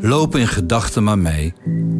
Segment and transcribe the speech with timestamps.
[0.00, 1.54] Loop in gedachten maar mee.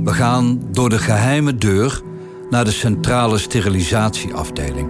[0.04, 2.02] We gaan door de geheime deur
[2.50, 4.88] naar de centrale sterilisatieafdeling.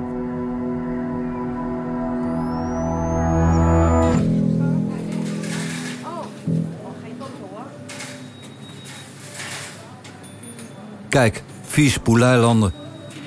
[11.09, 12.73] Kijk, vier spoeleilanden.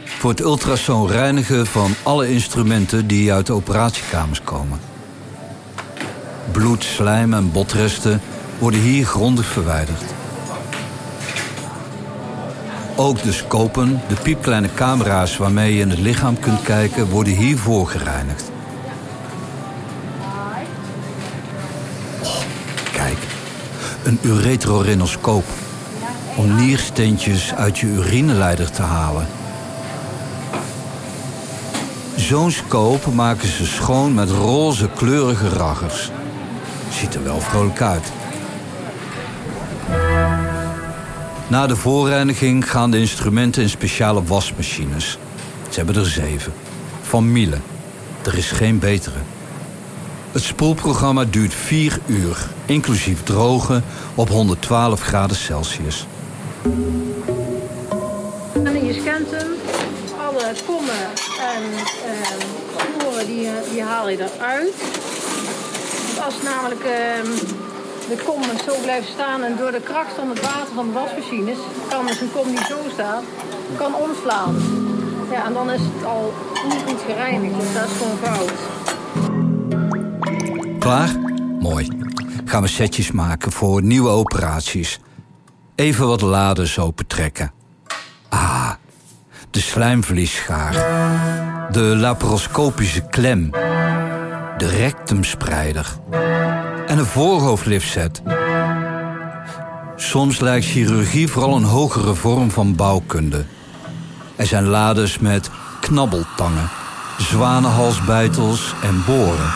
[0.04, 4.93] Voor het ultrasoon reinigen van alle instrumenten die uit de operatiekamers komen.
[6.54, 8.22] Bloed, slijm en botresten
[8.60, 10.04] worden hier grondig verwijderd.
[12.96, 17.88] Ook de scopen, de piepkleine camera's waarmee je in het lichaam kunt kijken, worden hiervoor
[17.88, 18.52] gereinigd.
[22.92, 23.18] Kijk,
[24.04, 25.46] een uretrorhinoscoop.
[26.36, 29.28] Om niersteentjes uit je urineleider te halen.
[32.16, 36.12] Zo'n scope maken ze schoon met roze kleurige raggers.
[37.04, 38.12] Ziet er wel vrolijk uit.
[41.48, 45.18] Na de voorreiniging gaan de instrumenten in speciale wasmachines.
[45.70, 46.54] Ze hebben er zeven.
[47.02, 47.58] Van Miele.
[48.26, 49.18] Er is geen betere.
[50.32, 53.84] Het spoelprogramma duurt vier uur, inclusief drogen
[54.16, 56.08] op 112 graden Celsius.
[58.64, 59.52] En je scant hem.
[60.20, 61.04] Alle kommen
[61.40, 61.64] en
[63.12, 64.74] uh, die, die haal je eruit.
[66.26, 66.90] Als namelijk uh,
[68.10, 71.58] de kom zo blijft staan en door de kracht van het water van de wasmachines
[71.90, 73.24] kan dus een kom die zo staat,
[73.78, 74.56] kan omslaan.
[75.32, 76.34] Ja, en dan is het al
[76.70, 78.52] niet goed gereinigd, dus dat is gewoon fout.
[80.80, 81.10] Klaar?
[81.60, 81.88] Mooi.
[82.46, 85.00] Gaan we setjes maken voor nieuwe operaties.
[85.76, 87.52] Even wat laders opentrekken.
[88.30, 88.72] Ah,
[89.50, 90.74] de slijmvliesschaar.
[91.72, 93.52] De laparoscopische klem.
[94.64, 95.88] De rectumspreider
[96.88, 98.22] en een voorhoofdliftset.
[99.96, 103.46] Soms lijkt chirurgie vooral een hogere vorm van bouwkunde.
[104.36, 105.50] Er zijn lades met
[105.82, 106.70] knabbeltangen,
[107.18, 109.52] zwanenhalsbeitels en boren.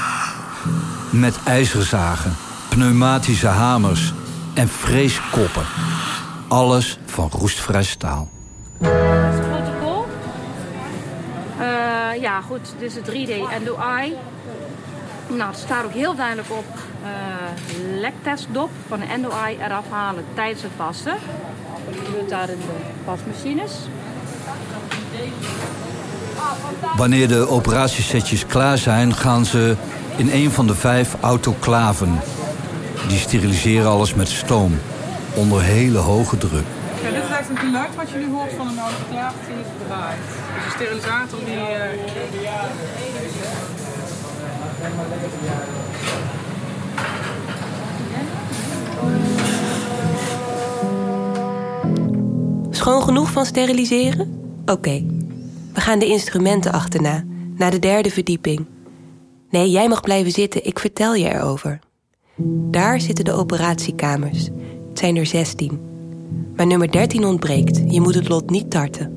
[1.09, 2.35] Met ijzerzagen,
[2.69, 4.13] pneumatische hamers
[4.53, 5.65] en freeskoppen.
[6.47, 8.29] Alles van roestvrij staal.
[8.79, 10.05] Is het protocol.
[11.59, 14.15] Uh, ja, goed, is het 3D endo-eye.
[15.27, 16.65] Nou, het staat ook heel duidelijk op
[17.03, 17.09] uh,
[17.99, 21.15] lektestdop van de endo-eye eraf halen tijdens het passen.
[21.85, 22.63] Dat gebeurt daar in de
[23.05, 23.71] pasmachines.
[26.95, 29.75] Wanneer de operatiesetjes klaar zijn, gaan ze
[30.15, 32.19] in een van de vijf autoclaven.
[33.07, 34.79] Die steriliseren alles met stoom,
[35.35, 36.65] onder hele hoge druk.
[37.03, 39.55] Ja, dit is eigenlijk een geluid wat je nu hoort van een autoclave die
[39.87, 40.17] draait.
[40.55, 41.55] Dus de sterilisator die...
[41.55, 41.61] Uh...
[52.69, 54.39] Schoon genoeg van steriliseren?
[54.65, 55.05] Oké.
[55.73, 57.23] We gaan de instrumenten achterna,
[57.55, 58.65] naar de derde verdieping.
[59.49, 61.79] Nee, jij mag blijven zitten, ik vertel je erover.
[62.71, 64.49] Daar zitten de operatiekamers.
[64.89, 65.79] Het zijn er 16.
[66.55, 67.81] Maar nummer 13 ontbreekt.
[67.87, 69.15] Je moet het lot niet tarten.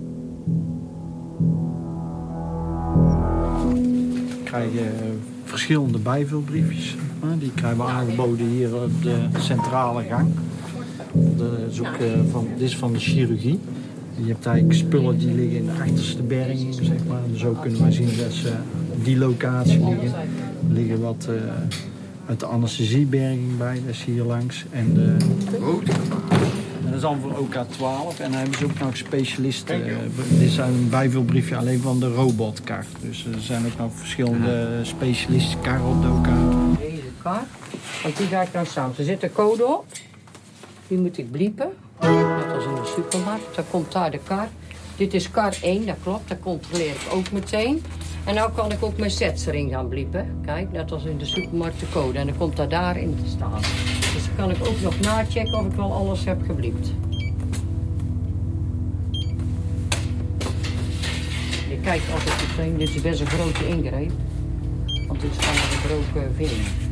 [4.44, 5.18] Krijg je
[5.60, 6.96] verschillende bijvulbriefjes.
[7.38, 10.28] Die krijgen we aangeboden hier op de centrale gang.
[11.12, 11.84] De, is uh,
[12.30, 13.58] van, dit is van de chirurgie.
[14.14, 17.20] Je hebt eigenlijk spullen die liggen in de achterste berging, zeg maar.
[17.34, 18.52] zo kunnen wij zien dat ze
[19.02, 20.14] die locatie liggen.
[20.14, 20.24] Er
[20.68, 21.36] liggen wat uh,
[22.26, 24.64] uit de anesthesieberging bij, dat is hier langs.
[24.70, 25.16] En, de,
[25.50, 26.59] dat
[27.00, 28.20] is allemaal voor OK12.
[28.20, 29.88] En dan hebben ze ook nog specialisten.
[29.88, 29.96] Uh,
[30.28, 32.84] dit is een bijvulbriefje alleen van de robotkar.
[33.00, 36.28] Dus er zijn ook nog verschillende specialisten kar op de OK.
[36.78, 37.42] Deze kar,
[38.02, 38.94] want die ga ik dan samen.
[38.98, 39.84] Er zit een code op.
[40.88, 41.68] Die moet ik bliepen.
[42.00, 43.54] Net als in de supermarkt.
[43.54, 44.48] Dan komt daar de kar.
[44.96, 46.28] Dit is kar 1, dat klopt.
[46.28, 47.82] Dat controleer ik ook meteen.
[48.24, 50.40] En nu kan ik ook mijn setsering gaan bliepen.
[50.44, 52.18] Kijk, net als in de supermarkt de code.
[52.18, 53.60] En dan komt dat daarin te staan.
[54.40, 56.92] Dan kan ik ook nog nachecken of ik wel alles heb gebliept.
[61.68, 64.12] Je kijkt altijd meteen, dit is best een grote ingreep.
[65.08, 66.88] Want dit is van een gebroken vinger.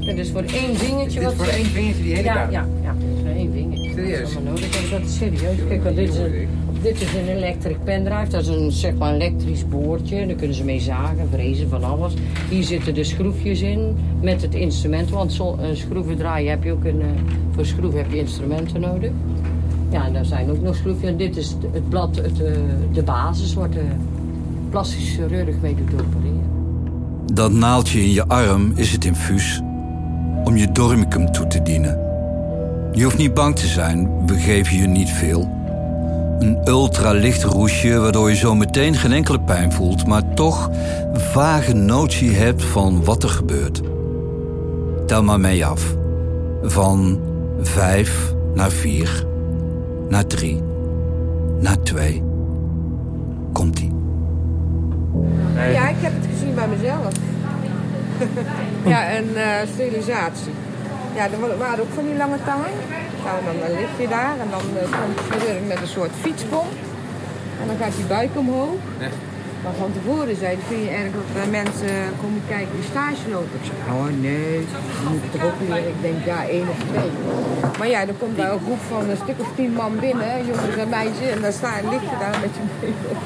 [0.00, 1.20] Dat is voor één dingetje.
[1.20, 2.48] Dit wat voor één vingertje die hele ja?
[2.50, 3.90] Ja, ja, dat is voor één vingertje.
[3.90, 4.20] Serieus?
[4.20, 4.90] Dat is nodig.
[4.90, 5.56] Dat is serieus.
[5.68, 6.48] Kijk, want dit is een,
[6.82, 8.28] dit is een electric pendrive.
[8.28, 10.26] Dat is een zeg maar elektrisch boordje.
[10.26, 12.14] Daar kunnen ze mee zagen, vrezen van alles.
[12.48, 15.10] Hier zitten de schroefjes in met het instrument.
[15.10, 17.02] Want een schroevendraaier heb je ook een,
[17.54, 19.10] voor schroeven heb je instrumenten nodig.
[19.90, 21.10] Ja, en daar zijn ook nog schroefjes.
[21.10, 22.52] En dit is het blad, het, eh,
[22.92, 23.84] de basis waar de
[24.70, 26.50] plastische chirurg mee doet opereren.
[27.32, 29.60] Dat naaldje in je arm is het infuus
[30.44, 31.98] om je dormicum toe te dienen.
[32.92, 35.61] Je hoeft niet bang te zijn, we geven je niet veel.
[36.42, 40.70] Een ultralicht roesje waardoor je zo meteen geen enkele pijn voelt, maar toch
[41.12, 43.80] vage notie hebt van wat er gebeurt.
[45.06, 45.94] Tel maar mee af.
[46.62, 47.20] Van
[47.60, 49.26] vijf naar vier,
[50.08, 50.62] naar drie,
[51.60, 52.22] naar twee.
[53.52, 53.92] Komt-ie.
[55.54, 57.12] Ja, ik heb het gezien bij mezelf.
[58.94, 60.52] ja, en eh, sterilisatie.
[61.14, 62.70] Ja, er wa- waren ook van die lange tangen.
[63.24, 65.94] Nou, en dan eh, lig je daar en dan eh, komt de chirurg met een
[65.98, 66.72] soort fietspomp.
[67.60, 68.80] En dan gaat die buik omhoog.
[69.62, 73.56] Maar van tevoren zei vind je erg dat er mensen komen kijken die stage lopen?
[73.60, 74.58] Ik zeg, oh nee,
[75.02, 75.88] je moet het ook leren.
[75.96, 77.10] Ik denk, ja, één of twee.
[77.78, 80.76] Maar ja, er komt daar een groep van een stuk of tien man binnen, jongens
[80.76, 81.30] en meisjes.
[81.34, 83.20] En dan sta, lig je daar met je benen op.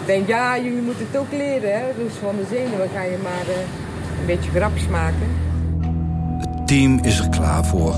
[0.00, 1.72] Ik denk, ja, jullie moeten het ook leren.
[1.78, 1.84] Hè?
[2.02, 3.64] Dus van de zenuwen ga je maar eh,
[4.20, 5.28] een beetje grapjes maken.
[6.64, 7.94] Team is er klaar voor.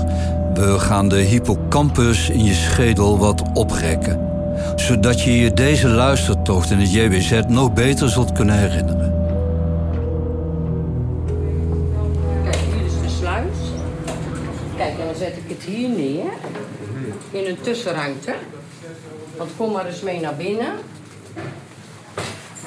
[0.53, 4.29] We gaan de hippocampus in je schedel wat oprekken.
[4.75, 9.13] Zodat je je deze luistertocht in het JWZ nog beter zult kunnen herinneren.
[12.43, 13.57] Kijk, hier is de sluis.
[14.77, 16.31] Kijk, en dan zet ik het hier neer.
[17.31, 18.33] In een tussenruimte.
[19.37, 20.71] Want kom maar eens mee naar binnen.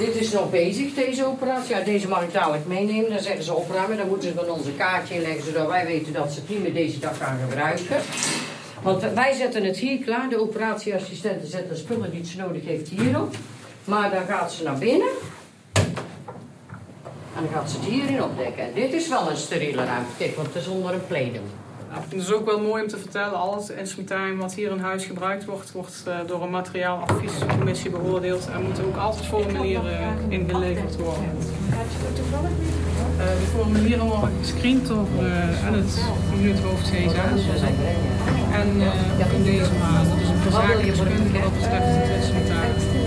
[0.00, 1.74] Dit is nog bezig, deze operatie.
[1.74, 3.10] Ja, deze mag ik dadelijk meenemen.
[3.10, 3.96] Dan zeggen ze opruimen.
[3.96, 6.98] Dan moeten ze van onze kaartje inleggen, zodat wij weten dat ze niet meer deze
[6.98, 7.96] dag gaan gebruiken.
[8.82, 10.28] Want wij zetten het hier klaar.
[10.28, 13.34] De operatieassistenten zetten de spullen die ze nodig heeft hierop.
[13.84, 15.08] Maar dan gaat ze naar binnen.
[17.36, 18.64] En dan gaat ze het hierin opdekken.
[18.64, 20.36] En dit is wel een steriele ruimte.
[20.36, 21.59] Want het is onder een plenum.
[21.90, 25.04] Het dus ook wel mooi om te vertellen, al het instrumentarium wat hier in huis
[25.04, 29.98] gebruikt wordt, wordt eh, door een materiaaladviescommissie beoordeeld en moeten ook altijd formulieren
[30.28, 31.24] ingeleverd worden.
[33.18, 36.00] Eh, de formulieren worden gescreend door eh, en het
[36.36, 37.24] minuuthoofd CSA.
[38.52, 38.68] En
[39.36, 43.00] in deze maand, dus een verzakingskundige wat betreft het instrumentarium.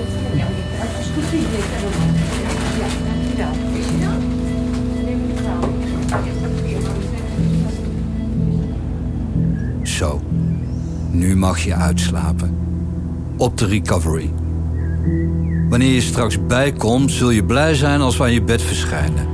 [11.12, 12.58] Nu mag je uitslapen.
[13.38, 14.34] Op de recovery.
[15.70, 19.28] Wanneer je straks bijkomt, zul je blij zijn als we aan je bed verschijnen.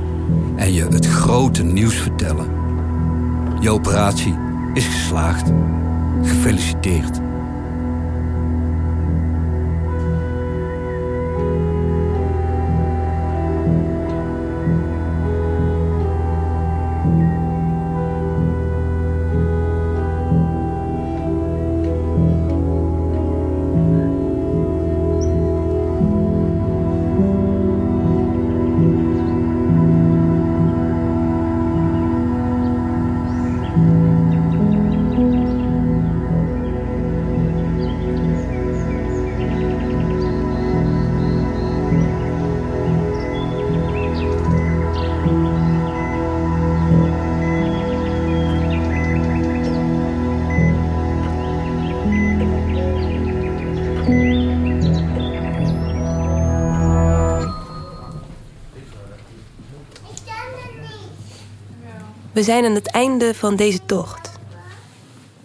[0.56, 2.46] En je het grote nieuws vertellen.
[3.60, 4.34] Je operatie
[4.74, 5.52] is geslaagd.
[6.22, 7.20] Gefeliciteerd.
[62.32, 64.30] We zijn aan het einde van deze tocht.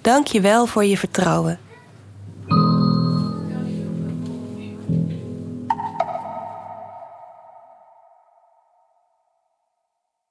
[0.02, 1.60] Dank je wel voor je vertrouwen.